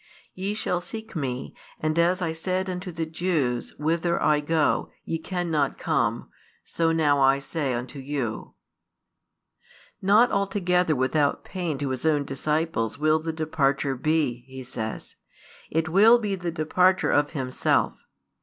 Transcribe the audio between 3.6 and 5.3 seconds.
Whither I go, ye